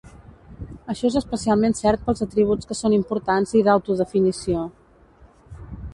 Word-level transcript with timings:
Això 0.93 1.09
és 1.09 1.17
especialment 1.19 1.77
cert 1.81 2.03
pels 2.07 2.25
atributs 2.27 2.71
que 2.71 2.79
són 2.79 2.97
importants 2.97 3.53
i 3.61 3.65
d"autodefinició. 3.69 4.65